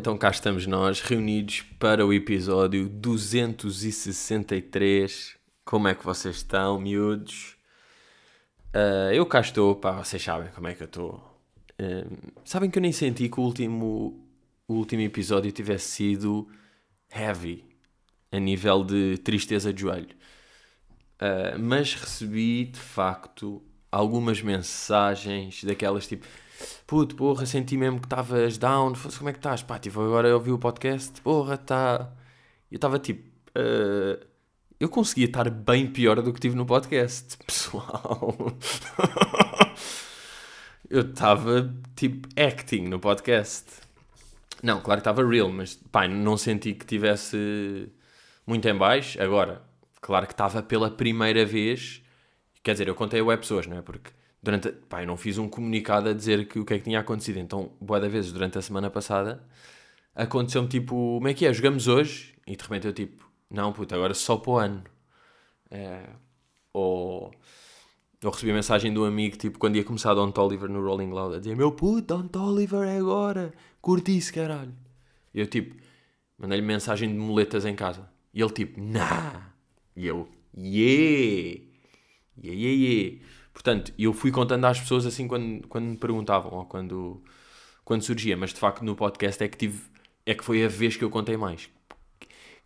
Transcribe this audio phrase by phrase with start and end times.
[0.00, 5.36] Então cá estamos nós, reunidos para o episódio 263.
[5.62, 7.58] Como é que vocês estão, miúdos?
[8.74, 11.22] Uh, eu cá estou, pá, vocês sabem como é que eu estou.
[11.78, 14.26] Uh, sabem que eu nem senti que o último,
[14.66, 16.48] o último episódio tivesse sido
[17.14, 17.62] heavy,
[18.32, 20.16] a nível de tristeza de joelho.
[21.20, 23.62] Uh, mas recebi, de facto,
[23.92, 26.26] algumas mensagens daquelas tipo
[26.86, 29.62] puto, porra, senti mesmo que estavas down, como é que estás?
[29.62, 32.12] Pá, tipo, agora eu ouvi o podcast, porra, está...
[32.70, 33.28] Eu estava tipo...
[33.50, 34.24] Uh,
[34.78, 38.36] eu conseguia estar bem pior do que estive no podcast, pessoal.
[40.88, 43.66] eu estava, tipo, acting no podcast.
[44.62, 47.90] Não, claro que estava real, mas, pá, não senti que tivesse
[48.46, 49.20] muito em baixo.
[49.22, 49.62] Agora,
[50.00, 52.02] claro que estava pela primeira vez...
[52.62, 53.82] Quer dizer, eu contei a pessoas, não é?
[53.82, 54.10] Porque
[54.42, 54.72] durante.
[54.88, 57.38] Pá, eu não fiz um comunicado a dizer que o que é que tinha acontecido.
[57.38, 59.42] Então, boa da vezes, durante a semana passada,
[60.14, 61.52] aconteceu-me tipo: como é que é?
[61.52, 62.34] Jogamos hoje?
[62.46, 64.84] E de repente eu tipo: não, puta, agora só para o ano.
[65.70, 66.08] É,
[66.72, 67.32] ou.
[68.22, 71.36] Eu recebi a mensagem um amigo, tipo, quando ia começar Don Oliver no Rolling Loud,
[71.36, 74.74] a dizer: Meu puto, Don Oliver é agora, curti isso, caralho.
[75.32, 75.74] E eu, tipo,
[76.36, 78.08] mandei-lhe mensagem de muletas em casa.
[78.34, 79.50] E ele, tipo, nah.
[79.96, 81.60] E eu, yeah,
[82.42, 83.18] yeah, yeah, yeah.
[83.62, 87.22] Portanto, eu fui contando às pessoas assim quando, quando me perguntavam ou quando,
[87.84, 89.82] quando surgia, mas de facto no podcast é que tive,
[90.24, 91.68] é que foi a vez que eu contei mais.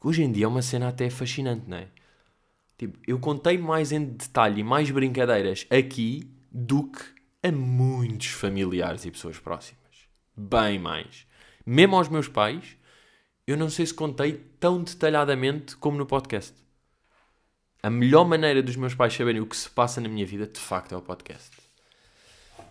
[0.01, 1.89] Hoje em dia é uma cena até fascinante, não é?
[2.79, 7.03] Tipo, eu contei mais em detalhe e mais brincadeiras aqui do que
[7.43, 9.83] a muitos familiares e pessoas próximas.
[10.37, 11.27] Bem mais.
[11.67, 12.77] Mesmo aos meus pais,
[13.49, 16.55] eu não sei se contei tão detalhadamente como no podcast.
[17.85, 20.59] A melhor maneira dos meus pais saberem o que se passa na minha vida, de
[20.59, 21.51] facto, é o podcast.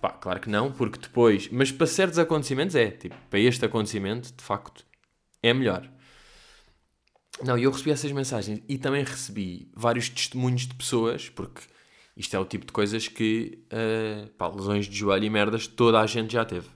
[0.01, 1.47] Pá, claro que não, porque depois.
[1.51, 2.89] Mas para certos acontecimentos é.
[2.89, 4.83] Tipo, para este acontecimento, de facto,
[5.43, 5.87] é melhor.
[7.43, 11.61] Não, eu recebi essas mensagens e também recebi vários testemunhos de pessoas, porque
[12.17, 13.63] isto é o tipo de coisas que.
[13.71, 16.69] Uh, pá, lesões de joelho e merdas toda a gente já teve.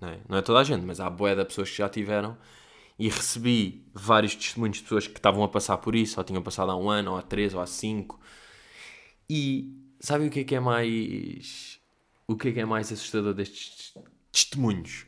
[0.00, 2.36] Não é, não é toda a gente, mas há boé de pessoas que já tiveram
[2.98, 6.70] e recebi vários testemunhos de pessoas que estavam a passar por isso, ou tinham passado
[6.70, 8.20] há um ano, ou há três, ou há cinco.
[9.28, 11.80] E sabem o que é que é mais.
[12.26, 13.94] O que é que é mais assustador destes
[14.32, 15.06] testemunhos?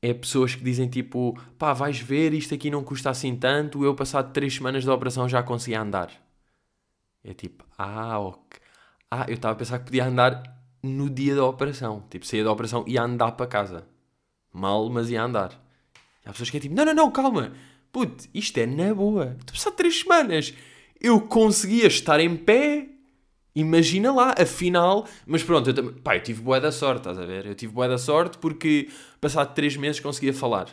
[0.00, 3.94] É pessoas que dizem tipo, pá, vais ver, isto aqui não custa assim tanto, eu
[3.94, 6.12] passado três semanas de operação já conseguia andar.
[7.24, 8.60] É tipo, ah, ok.
[9.10, 10.42] Ah, eu estava a pensar que podia andar
[10.82, 12.04] no dia da operação.
[12.10, 13.88] Tipo, saía da operação e ia andar para casa.
[14.52, 15.67] Mal, mas ia andar.
[16.28, 17.54] Há pessoas que é tipo, não, não, não, calma.
[17.90, 19.34] Puto, isto é na boa.
[19.46, 20.52] Tu passado três semanas.
[21.00, 22.86] Eu conseguia estar em pé.
[23.54, 25.08] Imagina lá, afinal.
[25.26, 25.94] Mas pronto, eu.
[25.94, 27.46] Pá, eu tive boa da sorte, estás a ver?
[27.46, 30.68] Eu tive boa da sorte porque passado três meses conseguia falar.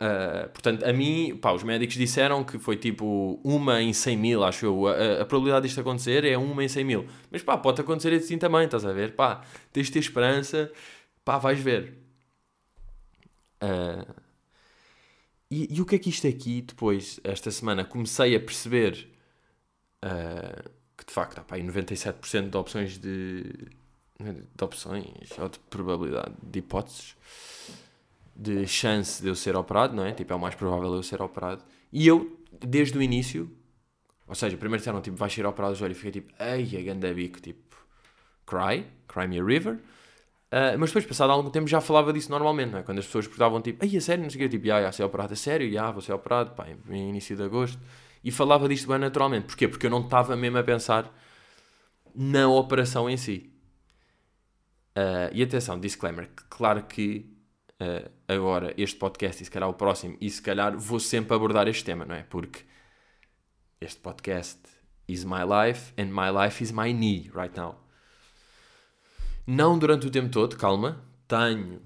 [0.00, 4.42] Uh, portanto, a mim, pá, os médicos disseram que foi tipo uma em 100 mil,
[4.42, 4.86] acho eu.
[4.86, 7.06] A, a, probabilidade disto acontecer é uma em 100 mil.
[7.30, 9.14] Mas pá, pode acontecer assim também, estás a ver?
[9.14, 10.72] Pá, tens de ter esperança,
[11.26, 11.92] pá, vais ver.
[13.62, 14.27] Uh,
[15.50, 19.08] e, e, o que é que isto aqui, depois, esta semana, comecei a perceber
[20.04, 23.44] uh, que de facto há pá, 97% de opções de,
[24.20, 27.16] de opções ou de probabilidade, de hipóteses,
[28.34, 30.12] de chance de eu ser operado, não é?
[30.12, 31.64] Tipo, é o mais provável eu ser operado.
[31.92, 33.50] E eu, desde o início,
[34.26, 36.82] ou seja, primeiro disseram tipo, vais ser operado do joelho, e fiquei tipo, ei, a
[36.82, 37.76] ganda bico, tipo,
[38.46, 39.78] cry, cry me a river.
[40.50, 42.82] Uh, mas depois, passado algum tempo, já falava disso normalmente, não é?
[42.82, 44.22] Quando as pessoas perguntavam, tipo, ai, a sério?
[44.22, 45.70] Não sei o quê, tipo, já, já, ser operado a sério?
[45.70, 47.78] Já, vou ser operado, pá, em início de agosto.
[48.24, 49.46] E falava disto bem naturalmente.
[49.46, 49.68] Porquê?
[49.68, 51.12] Porque eu não estava mesmo a pensar
[52.14, 53.52] na operação em si.
[54.96, 57.30] Uh, e atenção, disclaimer, claro que
[57.80, 61.68] uh, agora este podcast e se calhar o próximo, e se calhar vou sempre abordar
[61.68, 62.24] este tema, não é?
[62.24, 62.64] Porque
[63.80, 64.58] este podcast
[65.06, 67.76] is my life and my life is my knee right now.
[69.50, 71.02] Não durante o tempo todo, calma.
[71.26, 71.80] Tenho,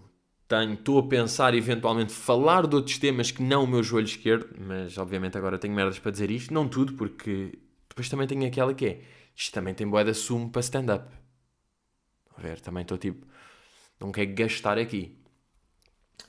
[0.48, 4.52] tenho, estou a pensar eventualmente falar de outros temas que não o meu joelho esquerdo,
[4.58, 6.52] mas obviamente agora tenho merdas para dizer isto.
[6.52, 7.56] Não tudo, porque
[7.88, 9.04] depois também tenho aquela que é,
[9.36, 11.08] isto também tem boeda sumo para stand-up.
[12.36, 13.24] A ver, também estou tipo,
[14.00, 15.16] não quero gastar aqui.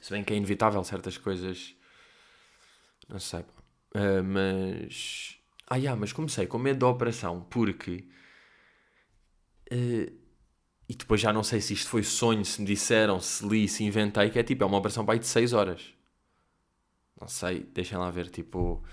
[0.02, 1.76] Se bem que é inevitável certas coisas,
[3.10, 3.40] não sei.
[3.96, 8.08] Uh, mas, ah, yeah, mas comecei com medo da operação, porque...
[9.72, 10.23] Uh,
[10.88, 13.84] e depois já não sei se isto foi sonho, se me disseram, se li, se
[13.84, 15.94] inventei, que é tipo, é uma operação para aí de 6 horas.
[17.20, 18.84] Não sei, deixem lá ver, tipo.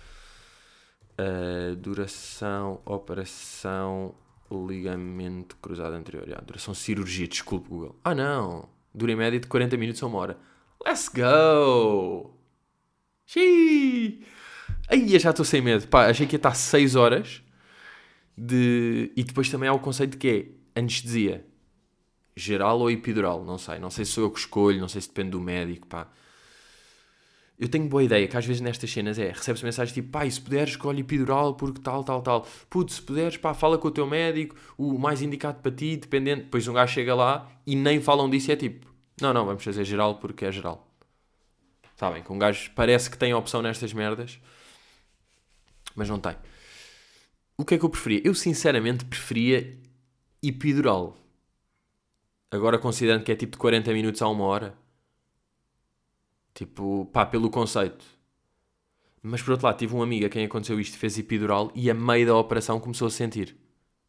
[1.18, 4.14] Uh, duração, operação,
[4.50, 6.24] ligamento cruzado anterior.
[6.24, 7.98] Yeah, duração cirurgia, desculpe Google.
[8.04, 10.38] Ah não, dura em média de 40 minutos a uma hora.
[10.86, 12.34] Let's go!
[13.26, 14.24] Xiii!
[14.88, 15.86] Aí já estou sem medo.
[15.88, 17.42] Pá, achei que ia estar 6 horas
[18.36, 19.12] de...
[19.14, 21.44] E depois também há o conceito de que é anestesia.
[22.36, 23.78] Geral ou epidural, não sei.
[23.78, 26.08] Não sei se sou eu que escolho, não sei se depende do médico, pá.
[27.58, 30.40] Eu tenho boa ideia que às vezes nestas cenas é, recebes mensagens tipo, pá, se
[30.40, 32.48] puderes escolhe epidural porque tal, tal, tal.
[32.70, 36.44] Putz, se puderes, pá, fala com o teu médico, o mais indicado para ti, dependendo.
[36.44, 38.86] Depois um gajo chega lá e nem falam disso e é tipo,
[39.20, 40.88] não, não, vamos fazer geral porque é geral.
[41.96, 44.40] Sabem, que um gajo parece que tem opção nestas merdas,
[45.94, 46.34] mas não tem.
[47.58, 48.22] O que é que eu preferia?
[48.24, 49.78] Eu sinceramente preferia
[50.42, 51.14] epidural.
[52.50, 54.74] Agora considerando que é tipo de 40 minutos a uma hora.
[56.52, 58.04] Tipo, pá, pelo conceito.
[59.22, 61.94] Mas por outro lado, tive um amigo a quem aconteceu isto, fez epidural e a
[61.94, 63.56] meio da operação começou a sentir.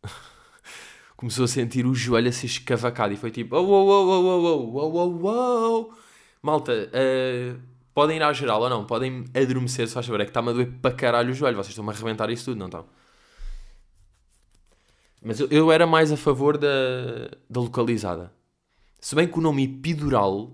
[1.15, 4.71] começou a sentir o joelho a ser escavacado e foi tipo, oh, oh, oh, oh,
[4.73, 5.93] oh, oh, oh, oh.
[6.41, 7.59] Malta, uh,
[7.93, 8.85] podem ir à geral ou não?
[8.85, 10.21] Podem adormecer, se faz favor.
[10.21, 11.57] É que está-me a doer para caralho o joelho.
[11.57, 12.85] Vocês estão-me a arrebentar isso tudo, não estão?
[15.21, 16.67] Mas eu, eu era mais a favor da,
[17.49, 18.33] da localizada.
[18.99, 20.51] Se bem que o nome epidural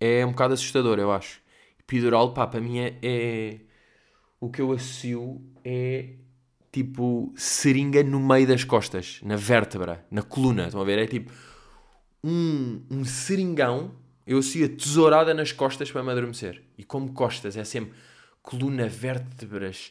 [0.00, 1.40] é um bocado assustador, eu acho.
[1.80, 3.60] Epidural, pá, para mim é, é,
[4.40, 6.14] O que eu associo é
[6.70, 10.66] tipo seringa no meio das costas, na vértebra, na coluna.
[10.66, 10.98] Estão a ver?
[10.98, 11.32] É tipo
[12.22, 13.94] um, um seringão.
[14.26, 16.62] Eu associo a tesourada nas costas para me adormecer.
[16.76, 17.94] E como costas, é sempre
[18.42, 19.90] coluna, vértebras,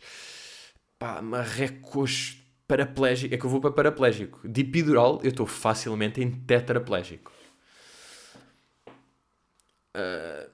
[0.98, 3.34] pá, marrecos, paraplégico.
[3.34, 4.48] É que eu vou para paraplégico.
[4.48, 7.32] De epidural, eu estou facilmente em tetraplégico.
[9.96, 10.50] Uh,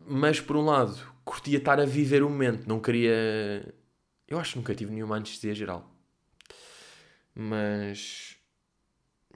[0.00, 3.74] mas por um lado, curtia estar a viver o momento, não queria.
[4.28, 5.90] Eu acho que nunca tive nenhuma anestesia geral.
[7.34, 8.36] Mas.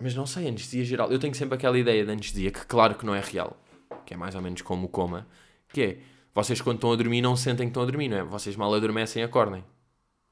[0.01, 1.13] Mas não sei, anestesia geral.
[1.13, 3.63] Eu tenho sempre aquela ideia de anestesia que, claro que não é real,
[4.07, 5.27] que é mais ou menos como o coma,
[5.73, 5.99] que é
[6.35, 8.23] vocês quando estão a dormir não sentem que estão a dormir, não é?
[8.25, 9.65] Vocês mal adormecem acordem.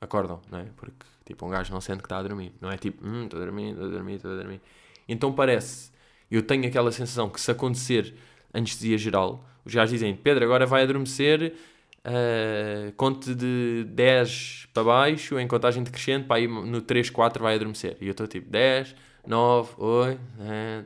[0.00, 0.64] Acordam, não é?
[0.76, 2.52] Porque tipo um gajo não sente que está a dormir.
[2.60, 4.60] Não é tipo, hum, estou a dormir, estou a dormir, estou a dormir.
[5.06, 5.92] Então parece,
[6.30, 8.14] eu tenho aquela sensação que se acontecer
[8.52, 11.54] anestesia geral, os gajos dizem, Pedro, agora vai adormecer,
[11.98, 17.54] uh, conte de 10 para baixo, em contagem decrescente, para ir no 3, 4 vai
[17.54, 17.96] adormecer.
[18.00, 18.96] E eu estou tipo, 10,
[19.26, 20.20] 9, 8,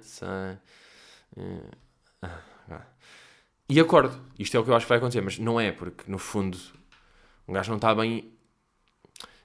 [0.02, 0.58] 7, 6...
[3.68, 4.20] E acordo.
[4.38, 6.58] Isto é o que eu acho que vai acontecer, mas não é, porque no fundo
[7.48, 8.32] um gajo não está bem.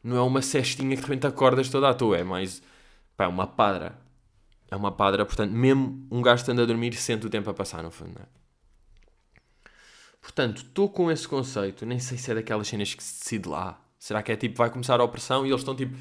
[0.04, 2.62] Não é uma cestinha que de repente acordas toda à toa, é mais.
[3.16, 3.98] Pá, é uma padra.
[4.70, 7.82] É uma padra, portanto, mesmo um gajo estando a dormir, sente o tempo a passar,
[7.82, 8.28] no fundo, não é?
[10.22, 13.80] Portanto, estou com esse conceito, nem sei se é daquelas cenas que se decide lá.
[13.98, 15.96] Será que é tipo, vai começar a operação e eles estão tipo.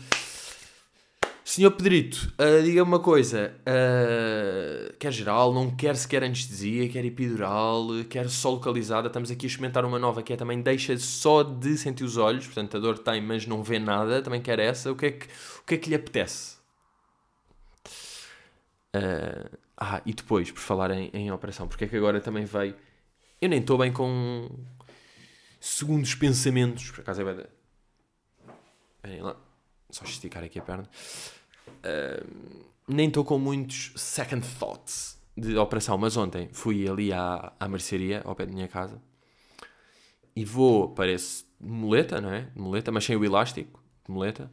[1.56, 3.55] Senhor Pedrito, uh, diga-me uma coisa.
[3.62, 9.06] Uh, quer geral, não quer sequer anestesia, quer epidural, quer só localizada.
[9.06, 12.44] Estamos aqui a experimentar uma nova que é também deixa só de sentir os olhos.
[12.44, 14.20] Portanto, a dor tem, mas não vê nada.
[14.20, 14.93] Também quer essa.
[14.93, 15.26] O que é que,
[15.61, 16.58] o que, é que lhe apetece?
[18.94, 22.75] Uh, ah, e depois, por falar em, em operação, porque é que agora também veio.
[23.41, 24.50] Eu nem estou bem com
[25.58, 26.91] segundos pensamentos.
[26.91, 27.46] Por acaso é
[29.05, 29.22] bem.
[29.22, 29.34] Lá.
[29.89, 30.86] Só esticar aqui a perna.
[32.89, 38.23] Nem estou com muitos second thoughts de operação, mas ontem fui ali à, à mercearia,
[38.25, 39.01] ao pé da minha casa,
[40.35, 42.51] e vou, parece muleta, não é?
[42.55, 44.51] Muleta, mas sem o elástico de muleta.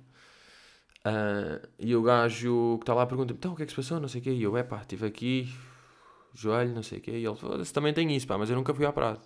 [1.05, 3.99] Uh, e o gajo que está lá pergunta então o que é que se passou,
[3.99, 4.31] não sei o quê.
[4.31, 5.53] E eu, é pá, estive aqui,
[6.33, 7.11] joelho, não sei o quê.
[7.11, 9.21] E ele, foda-se, também tem isso, pá, mas eu nunca fui à prado.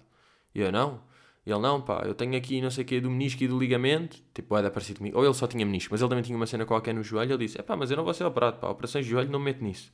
[0.54, 1.02] E eu, não.
[1.48, 4.18] Ele, não, pá, eu tenho aqui não sei o quê do menisco e do ligamento.
[4.34, 5.18] Tipo, é parecido comigo.
[5.18, 7.32] Ou ele só tinha menisco, mas ele também tinha uma cena qualquer no joelho.
[7.32, 9.40] Ele disse, é pá, mas eu não vou ser operado, pá, operações de joelho não
[9.40, 9.92] me meto nisso.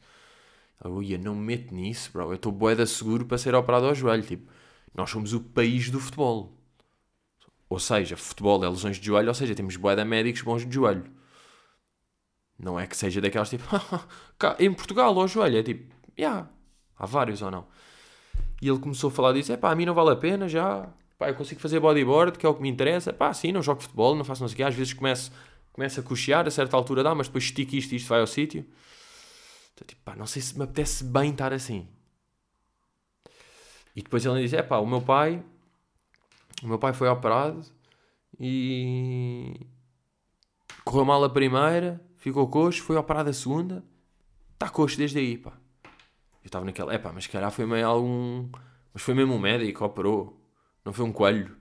[0.84, 2.32] Eu ia, não me meto nisso, bro.
[2.32, 4.24] Eu estou boeda seguro para ser operado ao joelho.
[4.24, 4.52] Tipo,
[4.96, 6.58] nós somos o país do futebol.
[7.70, 11.06] Ou seja, futebol é lesões de joelho, ou seja, temos boeda médicos bons de joelho.
[12.58, 13.64] Não é que seja daquelas tipo,
[14.60, 16.50] em Portugal, ao joelho, é tipo, já, yeah,
[16.98, 17.68] há vários ou não.
[18.62, 20.88] E ele começou a falar disso, é pá, a mim não vale a pena já,
[21.17, 23.82] pá, eu consigo fazer bodyboard, que é o que me interessa, pá, sim, não jogo
[23.82, 25.32] futebol, não faço não sei o quê, às vezes começo,
[25.72, 28.27] começo a cochear, a certa altura dá, mas depois estico isto e isto vai ao
[28.27, 28.65] sítio.
[29.74, 31.88] Então, tipo, pá, não sei se me apetece bem estar assim.
[33.96, 35.43] E depois ele diz, é pá, o meu pai,
[36.63, 37.63] o meu pai foi operado
[38.39, 39.67] e
[40.84, 43.84] correu mal a primeira, ficou coxo, foi operado a segunda,
[44.53, 45.53] está coxo desde aí, pá.
[46.43, 48.50] Eu estava naquela, é pá, mas calhar foi meio algum.
[48.93, 50.43] Mas foi mesmo um médico, operou,
[50.86, 51.56] não foi um coelho.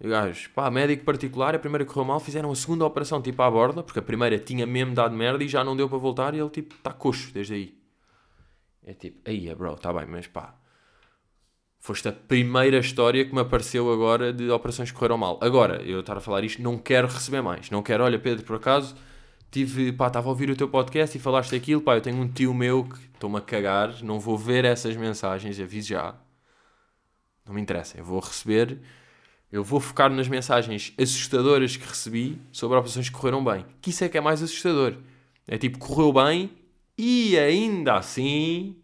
[0.00, 3.50] E gajo, pá, médico particular, a primeira correu mal, fizeram a segunda operação tipo à
[3.50, 6.38] borda, porque a primeira tinha mesmo dado merda e já não deu para voltar e
[6.38, 7.78] ele tipo, está coxo desde aí.
[8.82, 10.54] É tipo, aí, bro, está bem, mas pá.
[11.78, 15.38] Foste a primeira história que me apareceu agora de operações que correram mal.
[15.42, 17.70] Agora, eu estar a falar isto, não quero receber mais.
[17.70, 18.94] Não quero, olha, Pedro, por acaso,
[19.50, 22.28] tive, pá, estava a ouvir o teu podcast e falaste aquilo, pá, eu tenho um
[22.28, 26.14] tio meu que estou-me a cagar, não vou ver essas mensagens, aviso já.
[27.50, 28.78] Não me interessa, eu vou receber,
[29.50, 33.66] eu vou focar nas mensagens assustadoras que recebi sobre operações que correram bem.
[33.82, 34.96] Que isso é que é mais assustador.
[35.48, 36.56] É tipo, correu bem
[36.96, 38.76] e ainda assim,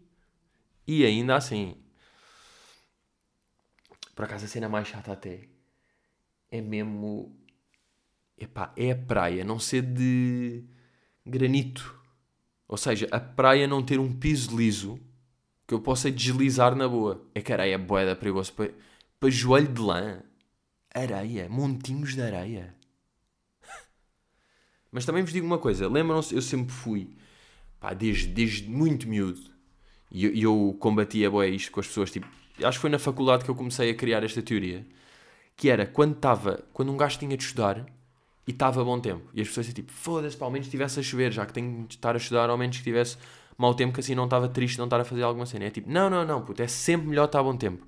[0.85, 1.77] e ainda assim
[4.17, 5.47] por acaso a cena mais chata até
[6.49, 7.37] é mesmo.
[8.35, 10.63] Epá, é a praia não ser de
[11.23, 11.95] granito.
[12.67, 14.99] Ou seja, a praia não ter um piso liso
[15.67, 17.21] que eu possa deslizar na boa.
[17.35, 18.71] É que areia boeda perigoso para,
[19.19, 20.23] para joelho de lã.
[20.95, 22.73] Areia, montinhos de areia.
[24.91, 27.09] Mas também vos digo uma coisa: lembram-se, eu sempre fui,
[27.79, 29.41] pá, desde, desde muito miúdo,
[30.09, 32.25] e eu, eu combatia boé isto com as pessoas, tipo,
[32.63, 34.87] acho que foi na faculdade que eu comecei a criar esta teoria,
[35.55, 37.85] que era quando estava, quando um gajo tinha de estudar
[38.47, 41.45] e estava bom tempo, e as pessoas tipo, foda-se, ao menos estivesse a chover, já
[41.45, 43.17] que tenho de estar a estudar, ao menos que tivesse
[43.57, 45.65] mau tempo, que assim não estava triste não estar a fazer alguma cena.
[45.65, 47.85] É tipo, não, não, não, puto, é sempre melhor estar a bom tempo.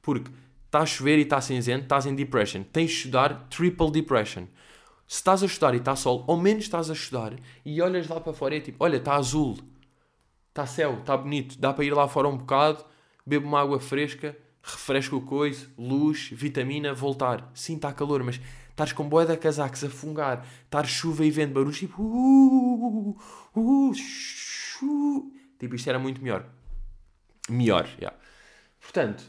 [0.00, 0.30] Porque
[0.66, 2.62] está a chover e está cinzento, estás em depression.
[2.64, 4.46] Tens de estudar triple depression.
[5.06, 8.18] Se estás a estudar e está sol, ao menos estás a estudar e olhas lá
[8.18, 9.58] para fora e é tipo, olha, está azul,
[10.48, 12.84] está céu, está bonito, dá para ir lá fora um bocado,
[13.26, 17.50] bebo uma água fresca, refresco o coiso, luz, vitamina, voltar.
[17.52, 21.52] Sim, está calor, mas estás com boia de casacos a fungar, estar chuva e vento,
[21.52, 22.02] barulhos tipo.
[22.02, 23.18] Uh,
[23.54, 23.92] uh, uh,
[25.58, 26.48] tipo, isto era muito melhor.
[27.48, 27.96] Melhor, já.
[27.98, 28.16] Yeah.
[28.80, 29.24] Portanto,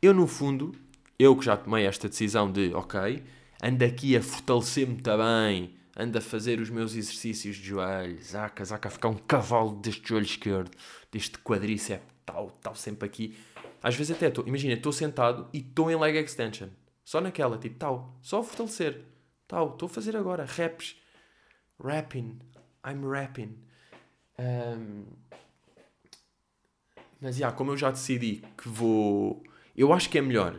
[0.00, 0.72] eu no fundo,
[1.18, 3.22] eu que já tomei esta decisão de, ok,
[3.62, 8.88] ando aqui a fortalecer-me também, ando a fazer os meus exercícios de joelhos, a casaca
[8.88, 10.70] a ficar um cavalo deste joelho esquerdo,
[11.10, 13.36] deste quadríceps tal, tal, sempre aqui.
[13.82, 16.68] Às vezes até estou, imagina, estou sentado e estou em leg extension.
[17.04, 19.04] Só naquela, tipo, tal, só fortalecer.
[19.48, 20.96] Tal, estou a fazer agora raps.
[21.82, 22.38] Rapping.
[22.86, 23.58] I'm rapping.
[24.40, 25.04] Um,
[27.20, 29.42] mas, já, yeah, como eu já decidi que vou...
[29.76, 30.56] Eu acho que é melhor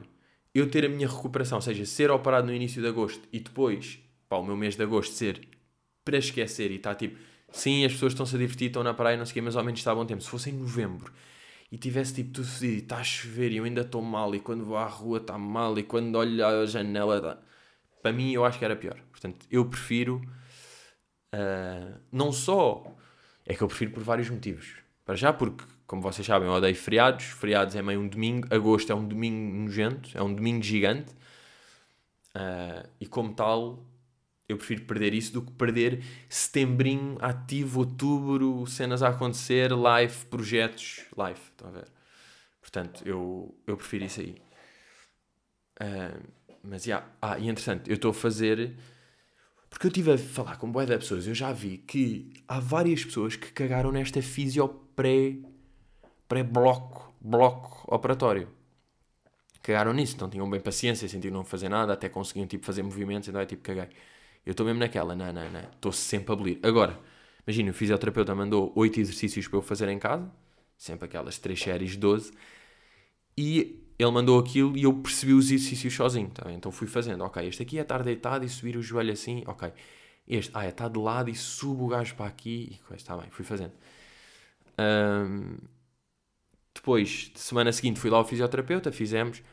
[0.53, 4.00] eu ter a minha recuperação, ou seja, ser operado no início de agosto e depois,
[4.29, 5.47] pá, o meu mês de agosto ser
[6.05, 7.17] para esquecer e está tipo,
[7.51, 9.63] sim, as pessoas estão-se a divertir, estão na praia, não sei o quê, mas ao
[9.63, 10.21] menos está a bom tempo.
[10.21, 11.11] Se fosse em novembro
[11.71, 14.65] e tivesse tipo tudo fedido está a chover e eu ainda estou mal e quando
[14.65, 17.39] vou à rua está mal e quando olho à janela está...
[18.01, 20.21] para mim eu acho que era pior portanto eu prefiro
[21.33, 22.83] uh, não só
[23.45, 26.75] é que eu prefiro por vários motivos para já porque como vocês sabem eu odeio
[26.75, 31.12] feriados feriados é meio um domingo agosto é um domingo nojento é um domingo gigante
[32.36, 33.83] uh, e como tal
[34.51, 41.05] eu prefiro perder isso do que perder setembrinho ativo, outubro, cenas a acontecer, live, projetos,
[41.15, 41.39] live.
[41.39, 41.88] Estão a ver?
[42.60, 44.36] Portanto, eu, eu prefiro isso aí.
[45.81, 46.21] Uh,
[46.63, 47.07] mas, yeah.
[47.21, 48.75] ah, e interessante, eu estou a fazer...
[49.72, 53.04] Porque eu estive a falar com boa de pessoas, eu já vi que há várias
[53.04, 55.38] pessoas que cagaram nesta fisio pré,
[56.28, 58.50] pré-bloco, bloco operatório.
[59.63, 63.30] Cagaram nisso, não tinham bem paciência, sentiam não fazer nada, até conseguiam tipo, fazer movimentos,
[63.30, 63.88] então é tipo, caguei.
[64.46, 65.62] Eu estou mesmo naquela, não, não, não.
[65.62, 66.60] Estou sempre a abolir.
[66.62, 67.00] Agora,
[67.48, 70.30] imagina, o fisioterapeuta mandou 8 exercícios para eu fazer em casa,
[70.78, 72.34] sempre aquelas 3 séries de 12,
[73.38, 76.51] e ele mandou aquilo e eu percebi os exercícios sozinho, tá?
[76.51, 77.24] então fui fazendo.
[77.24, 79.72] Ok, este aqui é estar deitado e subir o joelho assim, ok.
[80.27, 83.29] Este, ah, é estar de lado e subo o gajo para aqui e está bem,
[83.31, 83.74] fui fazendo.
[84.79, 85.58] Um,
[86.74, 89.43] depois, de semana seguinte, fui lá ao fisioterapeuta, fizemos.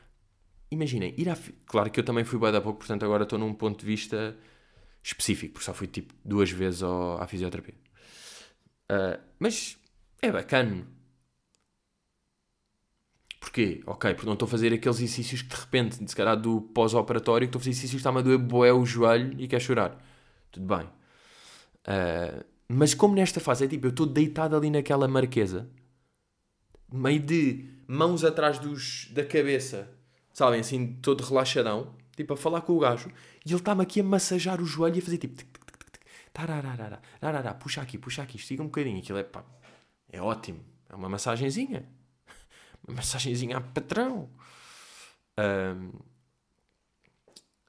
[0.70, 1.36] Imaginem, ir à.
[1.66, 4.36] Claro que eu também fui bem da pouco, portanto agora estou num ponto de vista
[5.02, 7.74] específico, porque só fui tipo duas vezes ao, à fisioterapia.
[8.90, 9.78] Uh, mas
[10.22, 10.86] é bacana.
[13.48, 13.82] Porquê?
[13.86, 17.46] Ok, porque não estou a fazer aqueles exercícios que de repente, se calhar do pós-operatório,
[17.46, 19.96] estou a fazer exercícios que está-me a doer boé o joelho e quer chorar.
[20.52, 20.84] Tudo bem.
[20.84, 25.66] Uh, mas como nesta fase é tipo, eu estou deitado ali naquela marquesa,
[26.92, 29.88] meio de mãos atrás dos, da cabeça,
[30.30, 33.08] sabem, assim, todo relaxadão, tipo, a falar com o gajo,
[33.46, 35.42] e ele está-me aqui a massajar o joelho e a fazer tipo.
[36.34, 38.98] Tararara, puxa aqui, puxa aqui, estiga um bocadinho.
[38.98, 39.42] Aquilo é, pá,
[40.12, 40.60] é ótimo.
[40.90, 41.88] É uma massagenzinha.
[42.88, 44.28] Uma massagenzinha a patrão.
[45.38, 45.92] Um...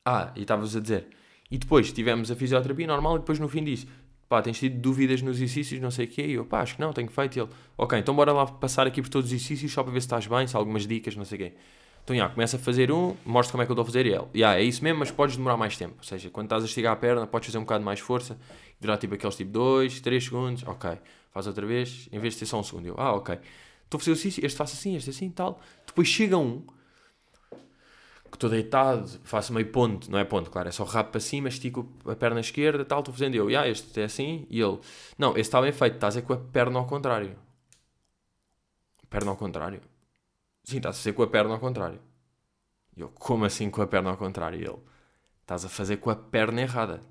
[0.05, 1.07] Ah, e estavas a dizer.
[1.51, 3.88] E depois tivemos a fisioterapia normal e depois no fim disse:
[4.29, 6.21] pá, tens tido dúvidas nos exercícios, não sei o quê.
[6.21, 7.38] E eu, pá, acho que não, tenho feito.
[7.38, 10.01] E ele, ok, então bora lá passar aqui por todos os exercícios só para ver
[10.01, 11.53] se estás bem, se há algumas dicas, não sei o quê.
[12.03, 14.13] Então, já, começa a fazer um, mostra como é que eu estou a fazer e
[14.13, 15.95] ele, já, é isso mesmo, mas podes demorar mais tempo.
[15.97, 18.39] Ou seja, quando estás a esticar a perna, podes fazer um bocado mais força,
[18.79, 20.91] durar tipo aqueles tipo 2, 3 segundos, ok.
[21.31, 22.88] Faz outra vez, em vez de ser só um segundo.
[22.88, 23.38] Eu, ah, ok.
[23.89, 25.60] Estou a fazer exercício, este faço assim, este assim, tal.
[25.86, 26.62] Depois chega um
[28.29, 31.50] que estou deitado, faço meio ponto, não é ponto, claro, é só rabo para cima,
[31.50, 34.79] estico a perna esquerda, tal, estou fazendo eu, ah, este é assim, e ele,
[35.17, 37.36] não, este está bem feito, estás a com a perna ao contrário.
[39.10, 39.81] Perna ao contrário?
[40.63, 42.00] Sim, estás a fazer com a perna ao contrário.
[42.96, 44.60] E eu, como assim com a perna ao contrário?
[44.60, 44.77] E ele,
[45.41, 47.01] estás a fazer com a perna errada.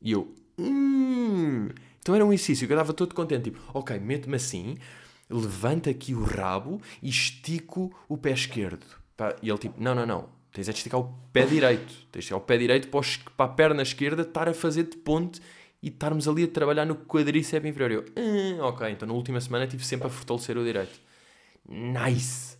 [0.00, 1.68] E eu, hum.
[1.98, 4.78] Então era um exercício que eu estava todo contente, tipo, ok, meto-me assim,
[5.30, 8.84] levanto aqui o rabo e estico o pé esquerdo.
[9.42, 11.92] E ele tipo, não, não, não, tens é de esticar o pé direito.
[12.10, 15.40] Tens de esticar o pé direito para, a perna esquerda estar a fazer de ponte
[15.82, 17.90] e estarmos ali a trabalhar no quadríceps inferior.
[17.90, 21.00] Eu, hum, ok, então na última semana tive sempre a fortalecer o direito.
[21.68, 22.58] Nice!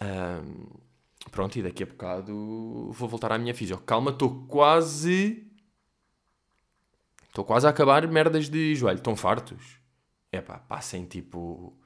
[0.00, 0.66] Um,
[1.30, 3.80] pronto, e daqui a bocado vou voltar à minha física.
[3.84, 5.46] Calma, estou quase.
[7.28, 8.98] Estou quase a acabar merdas de joelho.
[8.98, 9.78] Estão fartos?
[10.32, 11.76] É pá, passem tipo.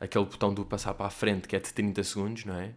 [0.00, 2.74] Aquele botão do passar para a frente que é de 30 segundos, não é?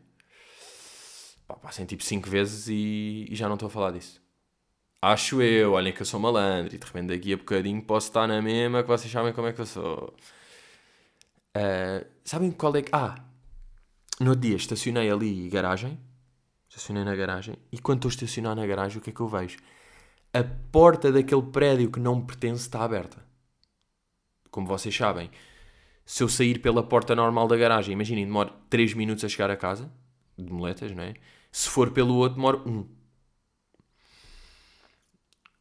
[1.48, 4.22] Pá, passem tipo 5 vezes e, e já não estou a falar disso.
[5.02, 8.28] Acho eu, olhem que eu sou malandro e de repente daqui a bocadinho posso estar
[8.28, 10.16] na mesma que vocês sabem como é que eu sou.
[11.56, 12.90] Uh, sabem qual é que.
[12.92, 13.16] Ah!
[14.20, 16.00] No dia estacionei ali garagem.
[16.70, 17.56] Estacionei na garagem.
[17.72, 19.58] E quando estou a estacionar na garagem, o que é que eu vejo?
[20.34, 23.24] A porta daquele prédio que não me pertence está aberta.
[24.56, 25.30] Como vocês sabem,
[26.06, 29.58] se eu sair pela porta normal da garagem, imaginem, demoro 3 minutos a chegar a
[29.58, 29.92] casa,
[30.38, 31.14] de moletas, não é?
[31.52, 32.72] Se for pelo outro, demoro 1.
[32.72, 32.80] Um.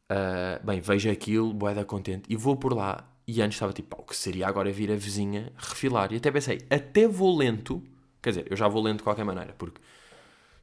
[0.09, 3.05] Uh, bem, vejo aquilo, boeda contente, e vou por lá.
[3.27, 6.13] E antes estava tipo, o que seria agora vir a vizinha refilar?
[6.13, 7.83] E até pensei, até vou lento,
[8.21, 9.81] quer dizer, eu já vou lento de qualquer maneira, porque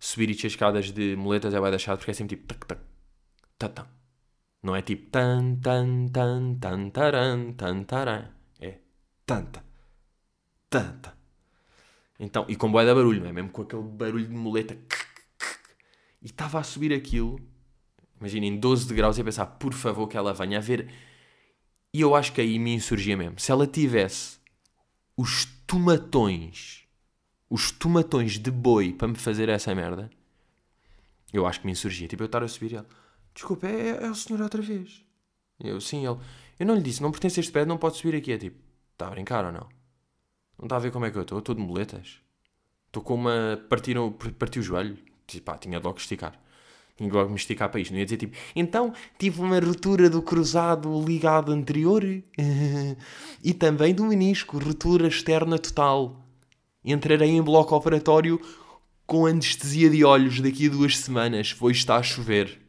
[0.01, 2.81] subir e descer escadas de moletas é boeda chato, porque é sempre tipo, tac, tac,
[3.59, 4.02] tac, tac.
[4.62, 8.29] Não é tipo tan, tan, tan, tan, taran, tan, taran.
[8.61, 8.79] É
[9.27, 9.64] tanta,
[10.70, 11.16] tanta.
[12.18, 13.33] Então, e com boeda barulho, não é?
[13.33, 14.79] Mesmo com aquele barulho de muleta.
[16.20, 17.40] E estava a subir aquilo
[18.22, 20.88] Imaginem, 12 de graus e a pensar, por favor, que ela venha a ver.
[21.92, 23.40] E eu acho que aí me insurgia mesmo.
[23.40, 24.38] Se ela tivesse
[25.16, 26.85] os tomatões,
[27.51, 30.09] os tomatões de boi para me fazer essa merda,
[31.33, 32.07] eu acho que me insurgia.
[32.07, 32.87] Tipo, eu estar a subir e ela,
[33.35, 35.05] desculpa, é, é o senhor outra vez.
[35.59, 36.18] Eu, sim, ele,
[36.59, 38.33] eu não lhe disse, não pertence a este pé, não pode subir aqui.
[38.33, 38.59] É tipo,
[38.92, 39.68] está a brincar ou não?
[40.59, 41.38] Não está a ver como é que eu estou?
[41.38, 42.18] Estou de moletas.
[42.87, 43.61] Estou com uma.
[43.68, 44.97] Partiram, partiu o joelho.
[45.27, 46.38] Tipo, pá, tinha de logo esticar.
[46.97, 47.90] Tinha logo me esticar para isto.
[47.90, 52.05] Não ia dizer tipo, então tive uma ruptura do cruzado ligado anterior
[53.42, 56.25] e também do menisco, ruptura externa total.
[56.85, 58.40] Entrarei em bloco operatório
[59.07, 62.62] com anestesia de olhos daqui a duas semanas, pois está a chover.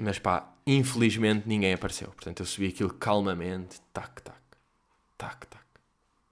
[0.00, 2.08] Mas pá, infelizmente ninguém apareceu.
[2.08, 4.38] Portanto, eu subi aquilo calmamente, tac, tac,
[5.18, 5.64] tac, tac,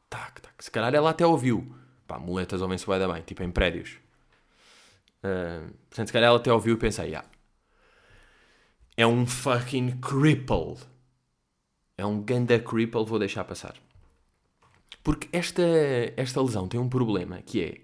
[0.08, 0.64] tac, tac.
[0.64, 1.74] Se calhar ela até ouviu.
[2.06, 3.98] Pá, muletas ouvem-se bem, tipo em prédios.
[5.18, 7.24] Uh, portanto, se calhar ela até ouviu e pensei, ah,
[8.96, 10.76] é um fucking cripple.
[11.96, 13.74] É um ganda cripple, vou deixar passar.
[15.02, 15.62] Porque esta,
[16.16, 17.80] esta lesão tem um problema, que é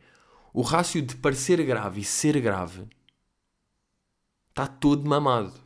[0.53, 2.89] o rácio de parecer grave e ser grave
[4.49, 5.64] está todo mamado.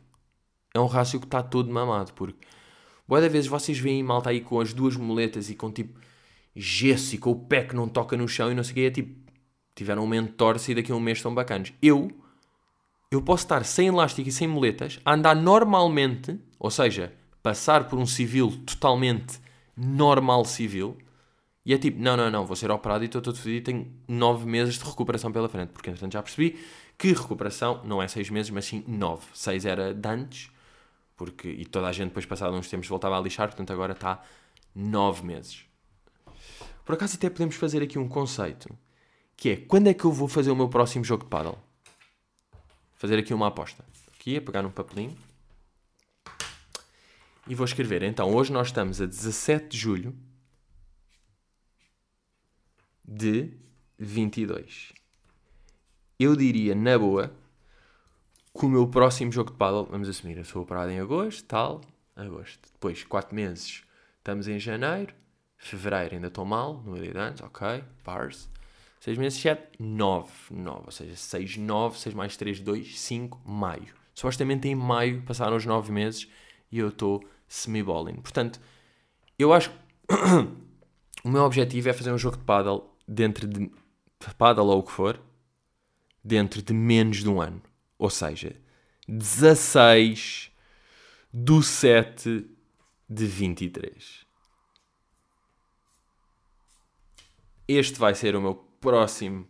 [0.73, 2.45] É um rácio que está todo mamado, porque
[3.07, 5.99] boa vezes vocês veem malta aí com as duas muletas e com tipo
[6.55, 8.81] gesso e com o pé que não toca no chão e não sei o que,
[8.81, 9.29] é tipo
[9.75, 11.71] tiveram um momento torce e daqui a um mês estão bacanas.
[11.81, 12.11] Eu,
[13.09, 17.97] eu posso estar sem elástico e sem moletas, a andar normalmente, ou seja, passar por
[17.97, 19.39] um civil totalmente
[19.75, 20.97] normal civil,
[21.65, 24.45] e é tipo, não, não, não, vou ser operado e estou todo fodido tenho nove
[24.45, 26.59] meses de recuperação pela frente, porque entretanto já percebi
[26.97, 29.25] que recuperação não é seis meses, mas sim nove.
[29.33, 30.51] Seis era de antes,
[31.19, 34.23] porque, e toda a gente depois passado uns tempos voltava a lixar, portanto agora está
[34.73, 35.65] nove meses.
[36.85, 38.73] Por acaso até podemos fazer aqui um conceito
[39.35, 41.59] que é quando é que eu vou fazer o meu próximo jogo de paddle?
[42.95, 43.83] Fazer aqui uma aposta.
[44.13, 45.15] Aqui, a pegar um papelinho.
[47.45, 48.01] E vou escrever.
[48.03, 50.15] Então, hoje nós estamos a 17 de julho
[53.03, 53.51] de
[53.97, 54.93] 22.
[56.17, 57.35] Eu diria, na boa,
[58.59, 61.79] que o meu próximo jogo de paddle, vamos assumir, eu sou operado em agosto, tal,
[62.13, 62.69] agosto.
[62.73, 63.83] Depois, 4 meses,
[64.17, 65.15] estamos em janeiro.
[65.57, 68.49] Fevereiro ainda estou mal, no de antes, ok, pars.
[68.99, 70.29] 6 meses, 7, 9.
[70.51, 70.81] 9.
[70.85, 73.93] Ou seja, 6, 9, 6 mais 3, 2, 5, maio.
[74.13, 76.29] Supostamente em maio passaram os 9 meses
[76.69, 78.15] e eu estou semi-bowling.
[78.15, 78.59] Portanto,
[79.37, 79.77] eu acho que
[81.23, 83.71] o meu objetivo é fazer um jogo de paddle dentro de
[84.37, 85.17] paddle ou o que for,
[86.21, 87.61] dentro de menos de um ano.
[87.99, 88.55] Ou seja,
[89.07, 90.51] 16
[91.31, 92.49] do 7
[93.07, 94.29] de 23.
[97.69, 99.47] este vai ser o meu próximo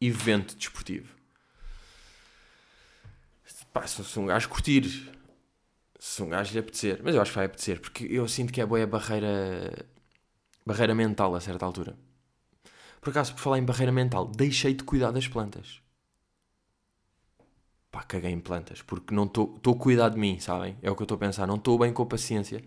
[0.00, 1.14] evento desportivo.
[3.72, 5.10] Pá, se um gajo curtir,
[5.98, 8.60] se um gajo lhe apetecer, mas eu acho que vai apetecer, porque eu sinto que
[8.60, 9.86] é boa a barreira,
[10.66, 11.96] barreira mental a certa altura.
[13.00, 15.80] Por acaso, por falar em barreira mental, deixei de cuidar das plantas.
[17.92, 20.76] Pá, caguei em plantas, porque não estou a cuidar de mim, sabem?
[20.82, 22.62] É o que eu estou a pensar, não estou bem com a paciência.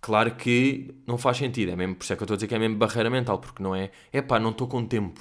[0.00, 2.48] Claro que não faz sentido, é mesmo, por isso é que eu estou a dizer
[2.48, 5.20] que é mesmo barreira mental, porque não é, é pá, não estou com tempo.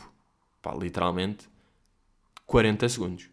[0.62, 1.50] Pá, literalmente,
[2.48, 3.30] 40 segundos.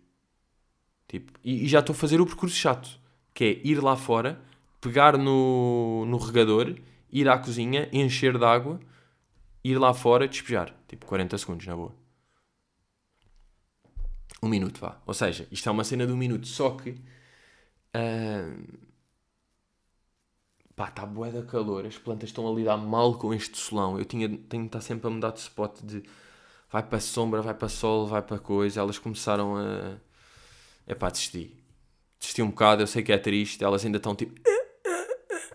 [1.08, 3.00] Tipo, e, e já estou a fazer o percurso chato,
[3.32, 4.40] que é ir lá fora,
[4.80, 6.76] pegar no, no regador,
[7.10, 8.80] ir à cozinha, encher de água,
[9.64, 10.74] ir lá fora, despejar.
[10.88, 11.94] Tipo, 40 segundos, na boa.
[14.42, 15.00] Um minuto, vá.
[15.06, 16.90] Ou seja, isto é uma cena de um minuto, só que...
[17.96, 18.78] Uh,
[20.76, 23.98] pá, está bué da calor, as plantas estão a lidar mal com este solão.
[23.98, 26.02] Eu tinha, tenho de estar sempre a mudar de spot de...
[26.70, 28.80] Vai para sombra, vai para sol, vai para coisa.
[28.80, 29.96] Elas começaram a
[30.88, 31.54] é pá, desisti.
[32.18, 34.40] Desisti um bocado, eu sei que é triste, elas ainda estão tipo.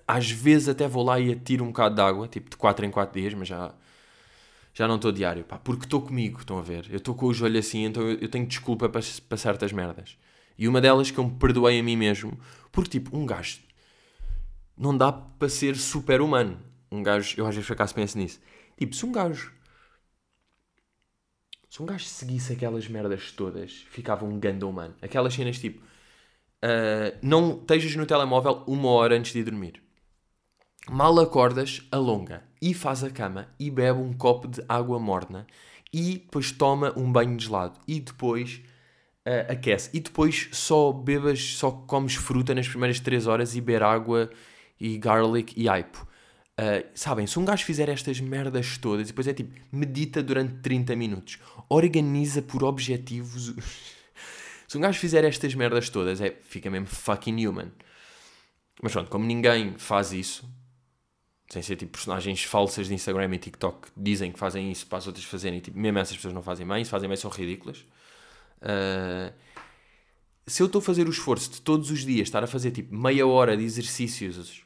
[0.08, 2.91] Às vezes até vou lá e atiro um bocado de água, tipo de 4 em
[2.91, 3.74] 4 dias, mas já,
[4.73, 6.88] já não estou diário, pá, porque estou comigo, estão a ver?
[6.89, 10.17] Eu estou com o joelho assim, então eu, tenho desculpa para, para certas merdas.
[10.57, 12.39] E uma delas que eu me perdoei a mim mesmo,
[12.71, 13.59] porque tipo, um gajo
[14.77, 16.59] não dá para ser super humano.
[16.91, 18.39] Um gajo, eu às vezes por acaso penso nisso.
[18.77, 19.53] Tipo, se um gajo
[21.73, 24.93] se um gajo seguisse aquelas merdas todas, ficava um ganda humano.
[25.01, 25.83] Aquelas cenas tipo.
[26.63, 29.81] Uh, não estejas no telemóvel uma hora antes de ir dormir.
[30.91, 35.48] Mal acordas, alonga e faz a cama e bebe um copo de água morna
[35.93, 38.62] e depois toma um banho de gelado e depois
[39.26, 39.89] uh, aquece.
[39.93, 44.30] E depois só bebas, só comes fruta nas primeiras 3 horas e beber água
[44.78, 46.06] e garlic e aipo.
[46.60, 50.56] Uh, sabem, se um gajo fizer estas merdas todas e depois é tipo, medita durante
[50.56, 53.54] 30 minutos, organiza por objetivos.
[54.67, 57.72] se um gajo fizer estas merdas todas, é, fica mesmo fucking human.
[58.82, 60.46] Mas pronto, como ninguém faz isso,
[61.54, 65.08] sem ser tipo personagens falsas de Instagram e TikTok dizem que fazem isso para as
[65.08, 67.86] outras fazerem, tipo, mesmo essas pessoas não fazem bem, se fazem bem são ridículas.
[68.60, 69.32] Uh,
[70.48, 72.94] se eu estou a fazer o esforço de todos os dias estar a fazer tipo
[72.96, 74.66] meia hora de exercícios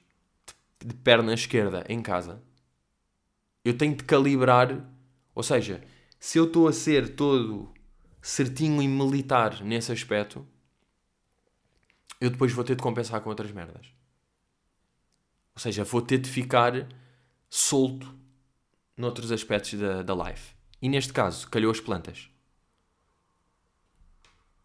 [0.80, 2.42] de perna esquerda em casa,
[3.66, 4.90] eu tenho de calibrar.
[5.36, 5.84] Ou seja,
[6.20, 7.70] se eu estou a ser todo
[8.22, 10.48] certinho e militar nesse aspecto,
[12.22, 13.97] eu depois vou ter de compensar com outras merdas.
[15.58, 16.88] Ou seja, vou ter de ficar
[17.50, 18.16] solto
[18.96, 20.54] noutros aspectos da, da life.
[20.80, 22.30] E neste caso, calhou as plantas.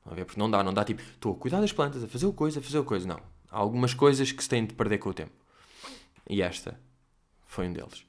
[0.05, 0.27] a ver?
[0.27, 2.61] Porque não dá, não dá tipo, estou a cuidar das plantas, a fazer o coisa,
[2.61, 3.09] a fazer o coisa.
[3.09, 3.23] Não.
[3.51, 5.33] Há algumas coisas que se têm de perder com o tempo.
[6.29, 6.79] E esta
[7.47, 8.05] foi um deles.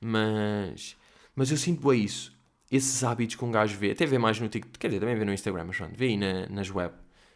[0.00, 0.96] Mas,
[1.36, 2.36] mas eu sinto bem isso.
[2.68, 5.24] Esses hábitos que um gajo vê, até vê mais no TikTok, quer dizer, também vê
[5.24, 6.92] no Instagram, mas pronto, vê aí na, nas web,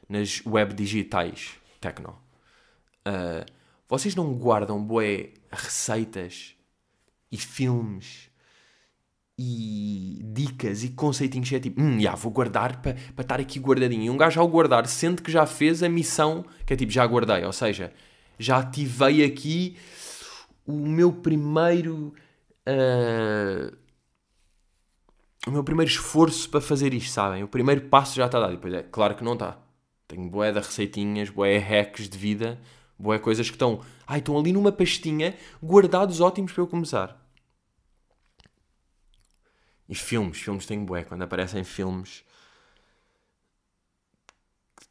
[0.09, 2.21] nas web digitais, techno.
[3.07, 3.62] Uh,
[3.93, 6.55] vocês não guardam bué receitas
[7.31, 8.31] e filmes
[9.39, 13.59] e dicas e conceitinhos que é tipo, hum, já, vou guardar para pa estar aqui
[13.59, 14.05] guardadinho.
[14.05, 17.07] E um gajo ao guardar sente que já fez a missão que é tipo, já
[17.07, 17.45] guardei.
[17.45, 17.93] Ou seja,
[18.39, 19.77] já ativei aqui
[20.67, 22.15] o meu primeiro.
[22.67, 23.77] Uh,
[25.47, 27.43] o meu primeiro esforço para fazer isto, sabem?
[27.43, 28.53] O primeiro passo já está dado.
[28.53, 29.59] Depois é, claro que não está.
[30.09, 32.59] Tenho boé de receitinhas, boé hacks de vida,
[32.99, 33.85] boé coisas que estão.
[34.07, 37.21] Ai, estão ali numa pastinha, guardados ótimos para eu começar.
[39.89, 41.05] E filmes, filmes tenho boé.
[41.05, 42.25] Quando aparecem filmes.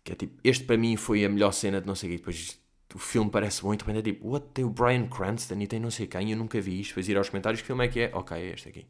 [0.03, 2.17] Que é tipo, este para mim foi a melhor cena de não sei o quê.
[2.17, 2.61] Depois
[2.95, 5.79] o filme parece bom e depois é tipo, what, tem o Brian Cranston e tem
[5.79, 7.99] não sei quem, eu nunca vi isto, depois ir aos comentários, que filme é que
[8.01, 8.11] é?
[8.13, 8.85] Ok, é este aqui.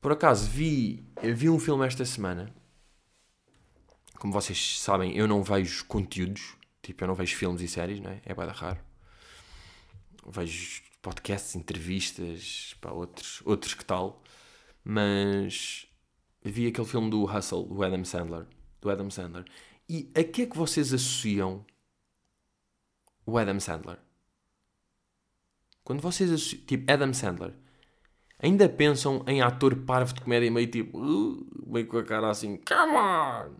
[0.00, 2.54] Por acaso, vi, vi um filme esta semana,
[4.18, 8.10] como vocês sabem, eu não vejo conteúdos, tipo, eu não vejo filmes e séries, não
[8.10, 8.20] é?
[8.24, 8.80] É bem raro.
[10.26, 14.22] Vejo podcasts, entrevistas, para outros, outros que tal,
[14.84, 15.86] mas
[16.42, 18.46] vi aquele filme do Hustle, do Adam Sandler,
[18.80, 19.44] do Adam Sandler,
[19.88, 21.64] e a que é que vocês associam
[23.26, 23.98] o Adam Sandler.
[25.84, 27.54] Quando vocês tipo Adam Sandler,
[28.38, 32.56] ainda pensam em ator parvo de comédia meio tipo, uh, meio com a cara assim,
[32.58, 33.56] come on!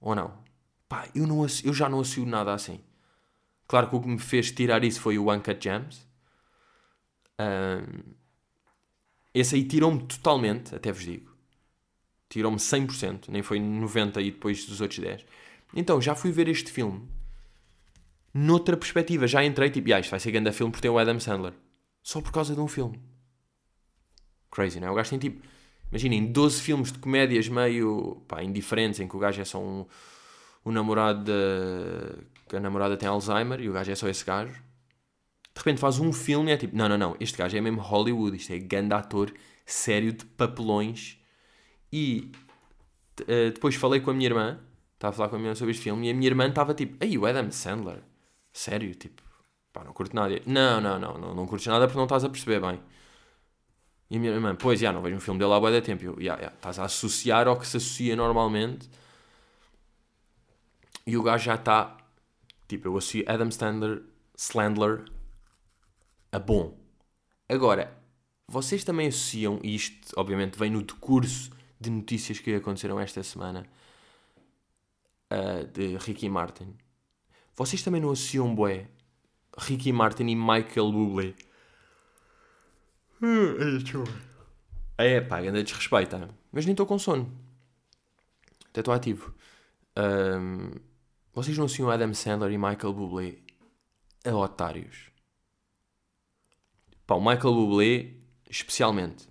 [0.00, 0.45] Ou não?
[0.88, 2.80] Pá, eu, não, eu já não associo nada assim.
[3.66, 6.06] Claro que o que me fez tirar isso foi o Uncut Gems.
[7.40, 8.14] Um,
[9.34, 11.30] esse aí tirou-me totalmente, até vos digo.
[12.28, 15.24] Tirou-me 100%, nem foi 90% e depois dos outros 10%.
[15.74, 17.08] Então, já fui ver este filme
[18.36, 19.26] noutra perspectiva.
[19.26, 21.54] Já entrei tipo, ah, isto vai ser grande filme porque tem o Adam Sandler.
[22.02, 23.00] Só por causa de um filme.
[24.50, 24.90] Crazy, não é?
[24.90, 25.42] O gajo tem tipo,
[25.90, 29.86] imaginem, 12 filmes de comédias meio pá, indiferentes, em que o gajo é só um,
[30.66, 31.32] um namorado
[32.48, 34.52] que a namorada tem Alzheimer e o gajo é só esse gajo.
[34.52, 37.80] De repente faz um filme e é tipo, não, não, não, este gajo é mesmo
[37.80, 39.32] Hollywood, isto é grande ator,
[39.64, 41.18] sério, de papelões.
[41.92, 42.30] E
[43.22, 44.58] uh, depois falei com a minha irmã,
[44.94, 46.74] estava a falar com a minha irmã sobre este filme, e a minha irmã estava
[46.74, 48.02] tipo, ei, o Adam Sandler,
[48.52, 49.22] sério, tipo,
[49.72, 50.38] pá, não curto nada.
[50.44, 52.80] Não, não, não, não, não curtes nada porque não estás a perceber bem.
[54.10, 56.20] E a minha irmã, pois, já, não vejo um filme dele há boa de tempo.
[56.20, 58.88] Já, já, estás a associar ao que se associa normalmente.
[61.06, 61.96] E o gajo já está,
[62.66, 64.02] tipo, eu associo Adam Sandler,
[64.36, 65.04] Slandler
[66.32, 66.76] a bom.
[67.48, 67.96] Agora,
[68.48, 73.66] vocês também associam, e isto obviamente vem no decurso de notícias que aconteceram esta semana,
[75.30, 76.74] uh, de Ricky Martin.
[77.54, 78.88] Vocês também não associam, bué,
[79.56, 81.34] Ricky Martin e Michael Bublé?
[84.98, 86.30] É, pá, ainda desrespeita.
[86.50, 87.30] Mas nem estou com sono.
[88.70, 89.34] Até estou ativo.
[89.94, 90.70] Um,
[91.36, 93.36] vocês não associam Adam Sandler e Michael Bublé
[94.24, 95.10] a otários?
[97.06, 98.14] Pá, o Michael Bublé,
[98.48, 99.28] especialmente.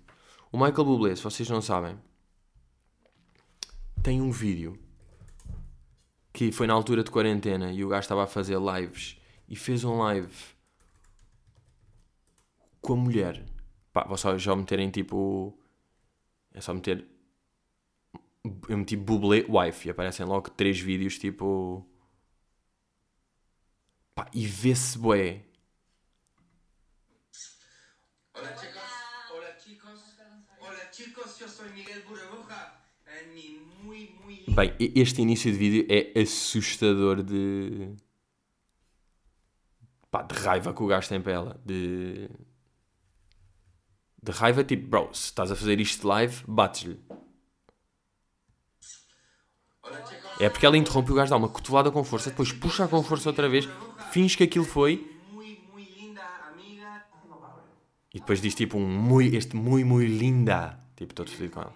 [0.52, 1.98] O Michael Bublé, se vocês não sabem,
[4.04, 4.78] tem um vídeo
[6.32, 9.82] que foi na altura de quarentena e o gajo estava a fazer lives e fez
[9.82, 10.32] um live
[12.80, 13.44] com a mulher.
[13.92, 15.58] Pá, vou só já meterem tipo.
[16.54, 17.04] É só meter.
[18.68, 21.84] Eu meti Bublé Wife e aparecem logo três vídeos tipo.
[24.16, 25.44] Pá, e vê-se bué
[28.34, 28.80] Hola chicos.
[29.30, 30.00] Hola chicos.
[30.58, 32.02] Hola chicos, eu sou Miguel
[34.24, 34.44] muy...
[34.48, 37.94] Bem, este início de vídeo é assustador de.
[40.10, 41.60] pá, de raiva que o gajo tem para ela.
[41.62, 42.30] De.
[44.22, 46.98] de raiva, tipo, bro, se estás a fazer isto live, bates-lhe.
[50.38, 53.28] É porque ela interrompe o gajo, dá uma cotovelada com força, depois puxa com força
[53.28, 53.66] outra vez,
[54.10, 55.16] finge que aquilo foi
[58.16, 60.78] e depois diz tipo um muito, este muito, muito linda.
[60.96, 61.74] Tipo, todo feliz com ela.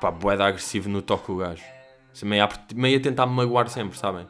[0.00, 1.62] Pá, boeda agressivo no toque o gajo.
[2.22, 4.26] Meio a, meio a tentar me magoar sempre, sabem?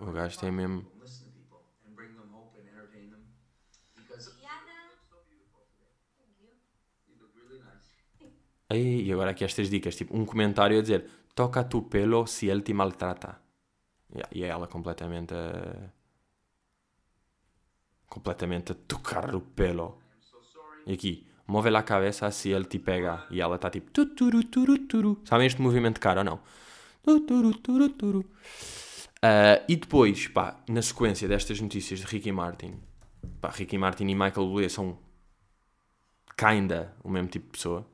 [0.00, 0.97] O gajo tem mesmo.
[8.70, 12.62] E agora aqui estas dicas, tipo um comentário a dizer toca tu pelo se ele
[12.62, 13.40] te maltrata.
[14.32, 15.90] E é ela completamente a...
[18.06, 19.98] completamente a tocar o pelo.
[20.86, 23.26] E aqui, move a cabeça se ele te pega.
[23.30, 25.20] E ela está tipo tuturu, turu, turu.
[25.24, 26.40] Sabem este movimento de cara ou não?
[27.02, 28.20] Tuturu, turu, turu.
[29.18, 32.80] Uh, e depois, pá, na sequência destas notícias de Ricky Martin,
[33.40, 34.98] pá, Ricky Martin e Michael Bublé são
[36.36, 37.86] kinda o mesmo tipo de pessoa.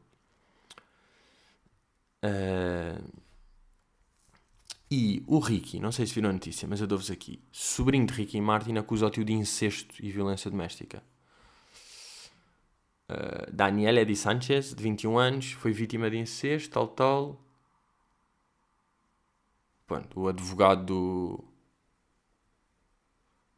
[2.24, 3.22] Uh,
[4.90, 7.42] e o Ricky, não sei se viram a notícia, mas eu dou-vos aqui.
[7.52, 11.02] Sobrinho de Ricky Martin acusa o de incesto e violência doméstica.
[13.10, 17.40] Uh, Daniel Edi Sanchez, de 21 anos, foi vítima de incesto, tal, tal.
[19.86, 21.44] Pronto, o advogado do,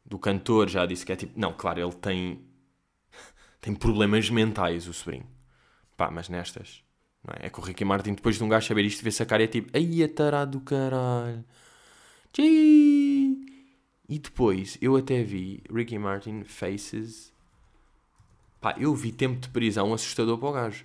[0.05, 1.39] do cantor já disse que é tipo.
[1.39, 2.45] Não, claro, ele tem.
[3.61, 5.27] tem problemas mentais, o sobrinho.
[5.97, 6.86] Pá, mas nestas.
[7.35, 7.47] É?
[7.47, 9.47] é que o Ricky Martin, depois de um gajo saber isto, vê-se a cara é
[9.47, 11.45] tipo, ai, a tarado do caralho.
[14.09, 17.33] E depois, eu até vi Ricky Martin Faces.
[18.61, 20.85] Pá, eu vi tempo de prisão assustador para o gajo.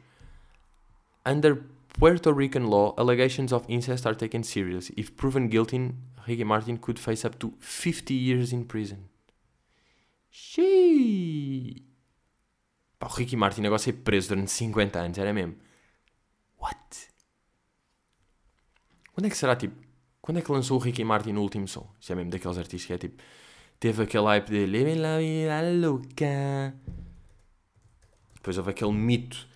[1.26, 1.62] Under
[2.00, 4.96] Puerto Rican law, allegations of incest are taken seriously.
[4.98, 5.94] If proven guilty,
[6.26, 9.10] Ricky Martin could face up to 50 years in prison.
[10.32, 11.86] Xiii.
[12.98, 15.56] Pá, o Ricky Martin agora ser preso durante 50 anos, era mesmo.
[16.62, 17.10] What?
[19.14, 19.76] Quando é que será tipo?
[20.22, 21.90] Quando é que lançou o Ricky Martin no último som?
[22.00, 23.22] Isso é mesmo daqueles artistas que é tipo.
[23.80, 26.76] Teve aquele hype de Living la vida louca.
[28.36, 29.48] Depois houve aquele mito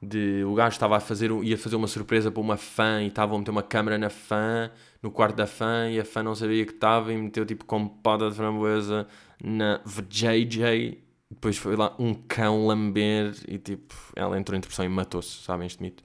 [0.00, 3.34] de o gajo estava a fazer, ia fazer uma surpresa para uma fã e estava
[3.34, 4.70] a meter uma câmera na fã,
[5.02, 8.30] no quarto da fã, e a fã não sabia que estava e meteu tipo compoda
[8.30, 9.06] de framboesa
[9.42, 11.02] na VJJ.
[11.30, 15.66] Depois foi lá um cão lamber e tipo, ela entrou em depressão e matou-se, sabem
[15.66, 16.04] este mito?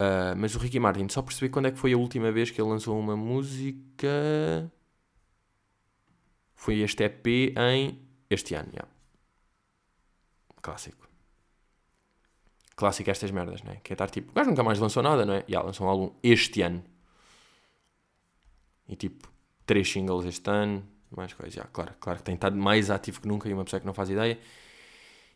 [0.00, 2.60] Uh, mas o Ricky Martin, só percebi quando é que foi a última vez que
[2.60, 4.08] ele lançou uma música.
[6.54, 8.00] Foi este EP em.
[8.30, 8.88] Este ano, yeah.
[10.62, 11.08] Clássico.
[12.74, 13.80] Clássico estas merdas, né?
[13.82, 14.30] Que é estar tipo.
[14.30, 15.44] O gajo nunca mais lançou nada, não é?
[15.48, 16.82] Yeah, lançou um álbum este ano.
[18.88, 19.28] E tipo,
[19.66, 21.56] três singles este ano, mais coisa.
[21.56, 23.94] Já, claro, claro que tem estado mais ativo que nunca e uma pessoa que não
[23.94, 24.38] faz ideia.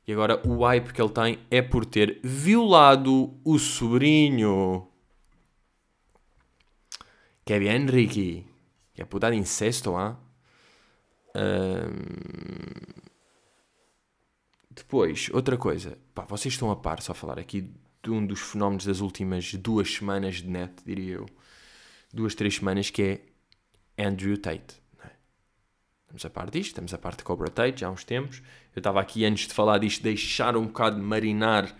[0.06, 4.88] E agora o hype que ele tem é por ter violado o sobrinho.
[7.44, 8.46] Bien, Ricky.
[8.94, 10.18] Que é puta de incesto, ah?
[11.34, 12.96] Um...
[14.70, 15.98] Depois, outra coisa.
[16.14, 19.92] Pá, vocês estão a par, só falar aqui de um dos fenómenos das últimas duas
[19.92, 21.26] semanas de net, diria eu.
[22.12, 24.80] Duas, três semanas, que é Andrew Tate.
[26.06, 28.40] Estamos a par disto, estamos a par de Cobra Tate já há uns tempos.
[28.74, 31.74] Eu estava aqui antes de falar disto, deixar um bocado de marinar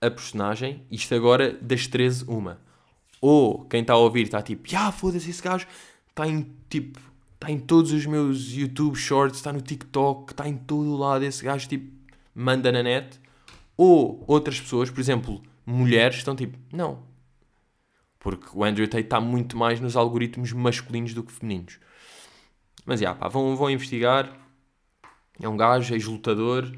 [0.00, 0.86] a personagem.
[0.90, 2.60] Isto agora, das 13, uma.
[3.20, 5.66] Ou quem está a ouvir está tipo, ah, foda-se, esse gajo
[6.08, 7.00] está em tipo,
[7.34, 11.24] está em todos os meus YouTube shorts, está no TikTok, está em todo o lado.
[11.24, 11.92] Esse gajo tipo,
[12.34, 13.20] manda na net.
[13.76, 17.02] Ou outras pessoas, por exemplo, mulheres, estão tipo, não.
[18.20, 21.78] Porque o Andrew Tate está muito mais nos algoritmos masculinos do que femininos.
[22.88, 24.34] Mas já, pá, vão, vão investigar.
[25.38, 26.74] É um gajo, ex-lutador,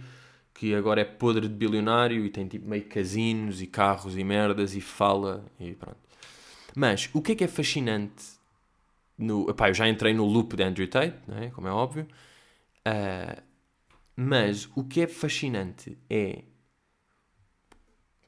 [0.52, 4.74] que agora é podre de bilionário e tem tipo meio casinos e carros e merdas
[4.74, 6.00] e fala e pronto.
[6.74, 8.24] Mas o que é que é fascinante
[9.16, 9.48] no.
[9.48, 11.50] Epá, eu já entrei no loop de Andrew Tate, é?
[11.50, 12.08] como é óbvio.
[12.80, 13.40] Uh,
[14.16, 16.42] mas o que é fascinante é.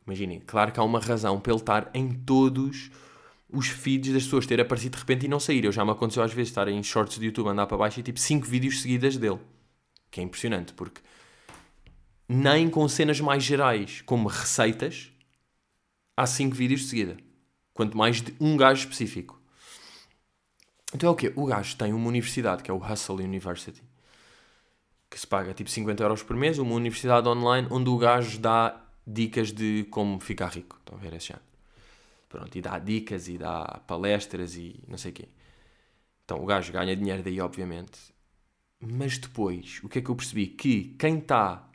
[0.06, 2.92] Imaginem, claro que há uma razão para ele estar em todos
[3.52, 5.64] os feeds das pessoas ter aparecido de repente e não sair.
[5.64, 8.02] Eu já me aconteceu às vezes estar em shorts de YouTube, andar para baixo e
[8.02, 9.38] tipo 5 vídeos seguidas dele.
[10.10, 11.00] Que é impressionante, porque
[12.28, 15.12] nem com cenas mais gerais, como receitas,
[16.16, 17.16] há 5 vídeos de seguida.
[17.74, 19.40] Quanto mais de um gajo específico.
[20.94, 21.32] Então é o quê?
[21.36, 23.82] O gajo tem uma universidade, que é o Hustle University,
[25.08, 28.78] que se paga tipo 50 euros por mês, uma universidade online onde o gajo dá
[29.06, 30.76] dicas de como ficar rico.
[30.78, 31.51] Estão a ver esse ano?
[32.32, 35.28] Pronto, e dá dicas e dá palestras e não sei o quê.
[36.24, 37.98] Então o gajo ganha dinheiro daí, obviamente.
[38.80, 40.46] Mas depois, o que é que eu percebi?
[40.46, 41.68] Que quem está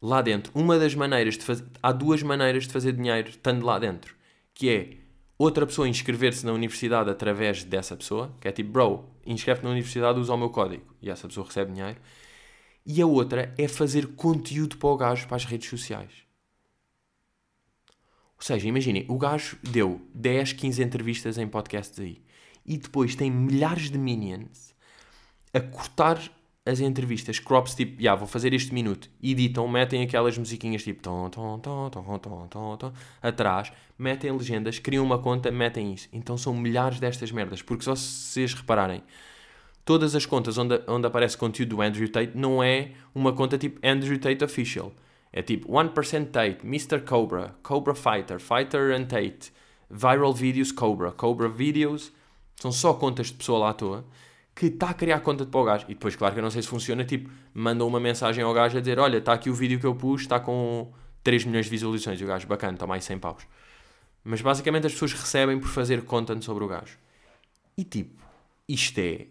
[0.00, 1.66] lá dentro, uma das maneiras de fazer.
[1.82, 4.14] Há duas maneiras de fazer dinheiro estando lá dentro.
[4.54, 4.96] Que é
[5.36, 10.20] outra pessoa inscrever-se na universidade através dessa pessoa, que é tipo, bro, inscreve-te na universidade,
[10.20, 10.94] usa o meu código.
[11.02, 11.98] E essa pessoa recebe dinheiro.
[12.86, 16.25] E a outra é fazer conteúdo para o gajo para as redes sociais.
[18.36, 22.22] Ou seja, imaginem, o gajo deu 10, 15 entrevistas em podcasts aí.
[22.64, 24.74] E depois tem milhares de minions
[25.54, 26.20] a cortar
[26.66, 31.00] as entrevistas, crops tipo, já, yeah, vou fazer este minuto, editam, metem aquelas musiquinhas tipo
[31.00, 36.08] tom, tom, tom, tom, tom, tom, tom, atrás, metem legendas, criam uma conta, metem isso.
[36.12, 39.00] Então são milhares destas merdas, porque só se vocês repararem,
[39.84, 43.78] todas as contas onde, onde aparece conteúdo do Andrew Tate não é uma conta tipo
[43.86, 44.92] Andrew Tate Official.
[45.36, 47.00] É tipo 1% Tate, Mr.
[47.02, 49.52] Cobra, Cobra Fighter, Fighter and Tate,
[49.90, 52.10] Viral Videos Cobra, Cobra Videos.
[52.58, 54.06] São só contas de pessoa lá à toa
[54.54, 55.84] que está a criar conta para o gajo.
[55.90, 58.78] E depois, claro que eu não sei se funciona, tipo, mandam uma mensagem ao gajo
[58.78, 60.90] a dizer: Olha, está aqui o vídeo que eu pus, está com
[61.22, 62.18] 3 milhões de visualizações.
[62.18, 63.46] E o gajo, bacana, toma aí 100 paus.
[64.24, 66.96] Mas basicamente as pessoas recebem por fazer content sobre o gajo.
[67.76, 68.24] E tipo,
[68.66, 69.26] isto é.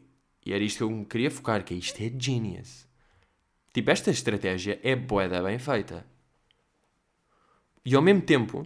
[0.45, 2.84] E era isto que eu queria focar, que é isto é genius.
[3.75, 6.05] Tipo, esta estratégia é boeda bem feita.
[7.83, 8.65] E ao mesmo tempo,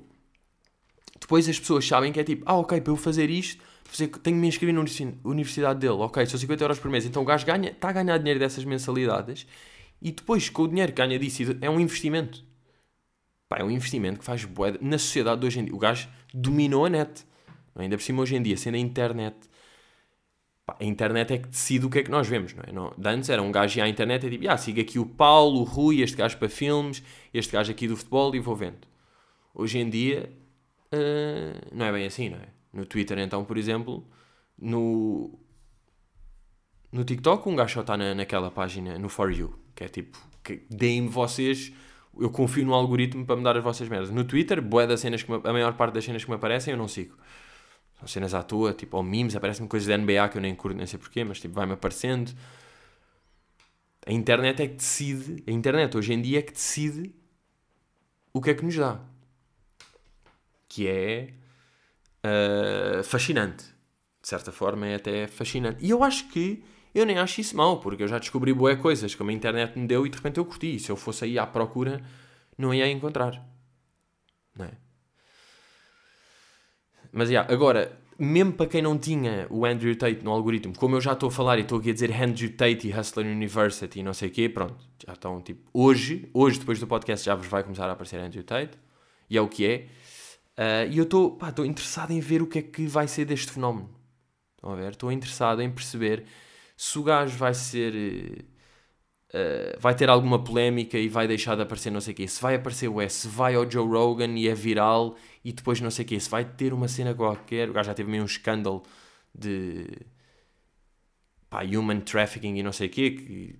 [1.19, 3.59] depois as pessoas sabem que é tipo, ah, ok, para eu fazer isto,
[4.21, 4.81] tenho de me inscrever na
[5.23, 8.19] universidade dele, ok, são 50 euros por mês, então o gajo ganha, está a ganhar
[8.19, 9.47] dinheiro dessas mensalidades
[9.99, 12.45] e depois com o dinheiro que ganha disso é um investimento.
[13.47, 15.73] Pá, é um investimento que faz boeda na sociedade de hoje em dia.
[15.73, 17.25] O gajo dominou a net.
[17.73, 19.35] Ainda por cima hoje em dia, sendo a internet.
[20.69, 22.71] Pá, a internet é que decide o que é que nós vemos, não é?
[22.71, 25.61] Não, antes era um gajo ia à internet e tipo, ah, siga aqui o Paulo,
[25.61, 27.01] o Rui, este gajo para filmes,
[27.33, 28.87] este gajo aqui do futebol e vou vendo.
[29.53, 30.31] Hoje em dia,
[30.93, 32.49] uh, não é bem assim, não é?
[32.71, 34.07] No Twitter, então, por exemplo,
[34.59, 35.39] no,
[36.91, 40.19] no TikTok, um gajo só está na, naquela página, no For You, que é tipo,
[40.43, 41.73] que deem-me vocês,
[42.19, 44.11] eu confio no algoritmo para me dar as vossas merdas.
[44.11, 46.73] No Twitter, boé das cenas que me, a maior parte das cenas que me aparecem
[46.73, 47.15] eu não sigo.
[47.99, 50.77] São cenas à toa, tipo, ou memes, aparecem-me coisas da NBA que eu nem curto,
[50.77, 52.31] nem sei porquê, mas tipo, vai-me aparecendo.
[54.05, 57.13] A internet é que decide, a internet hoje em dia é que decide
[58.33, 59.01] o que é que nos dá.
[60.69, 61.33] Que é
[62.23, 63.65] uh, fascinante.
[64.21, 65.85] De certa forma é até fascinante.
[65.85, 69.13] E eu acho que eu nem acho isso mal, porque eu já descobri boé coisas
[69.13, 70.75] que a internet me deu e de repente eu curti.
[70.75, 72.01] E se eu fosse aí à procura,
[72.57, 73.45] não ia encontrar.
[74.55, 74.71] Não é?
[77.11, 81.01] Mas, yeah, agora, mesmo para quem não tinha o Andrew Tate no algoritmo, como eu
[81.01, 84.03] já estou a falar e estou aqui a dizer Andrew Tate e Hustler University e
[84.03, 87.47] não sei o quê, pronto, já estão, tipo, hoje, hoje depois do podcast já vos
[87.47, 88.77] vai começar a aparecer Andrew Tate,
[89.29, 89.87] e é o que é.
[90.57, 93.89] Uh, e eu estou interessado em ver o que é que vai ser deste fenómeno.
[94.55, 94.91] Estão a ver?
[94.91, 96.25] Estou interessado em perceber
[96.75, 98.45] se o gajo vai ser.
[99.29, 102.27] Uh, vai ter alguma polémica e vai deixar de aparecer não sei o quê.
[102.27, 105.91] Se vai aparecer o S, vai ao Joe Rogan e é viral e depois não
[105.91, 106.19] sei o quê.
[106.19, 107.69] Se vai ter uma cena qualquer.
[107.69, 108.83] O gajo já teve meio um escândalo
[109.33, 109.87] de.
[111.49, 112.91] pá, human trafficking e não sei o.
[112.91, 113.59] Que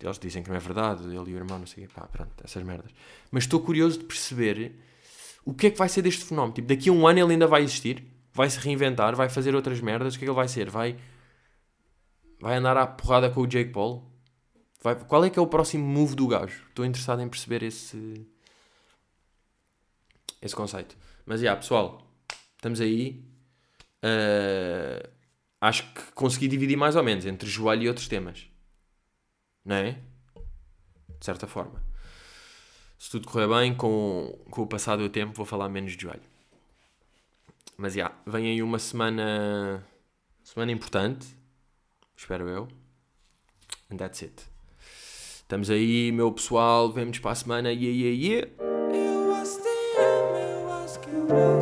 [0.00, 1.04] eles dizem que não é verdade.
[1.04, 1.94] Ele e o irmão, não sei o quê.
[1.94, 2.90] Pá, pronto, essas merdas.
[3.30, 4.72] Mas estou curioso de perceber
[5.44, 6.54] o que é que vai ser deste fenómeno.
[6.54, 8.04] Tipo, daqui a um ano ele ainda vai existir?
[8.32, 9.14] Vai se reinventar?
[9.14, 10.14] Vai fazer outras merdas?
[10.14, 10.70] O que é que ele vai ser?
[10.70, 10.96] Vai.
[12.40, 14.10] Vai andar à porrada com o Jake Paul?
[14.82, 16.64] Vai, qual é que é o próximo move do gajo?
[16.68, 18.26] Estou interessado em perceber esse,
[20.40, 20.96] esse conceito.
[21.24, 22.06] Mas, já, yeah, pessoal,
[22.56, 23.24] estamos aí.
[24.04, 25.08] Uh,
[25.60, 28.46] acho que consegui dividir mais ou menos entre joelho e outros temas.
[29.64, 29.92] Não é?
[31.18, 31.82] De certa forma.
[32.98, 36.22] Se tudo correr bem, com, com o passar do tempo, vou falar menos de joelho.
[37.76, 39.86] Mas, já, yeah, vem aí uma semana...
[40.44, 41.26] Semana importante.
[42.16, 42.68] Espero eu.
[43.90, 44.42] And that's it.
[45.52, 46.90] Estamos aí, meu pessoal.
[46.90, 47.72] Vemos para a semana.
[47.72, 48.71] Yeah, yeah, yeah.
[51.28, 51.61] Eu acho que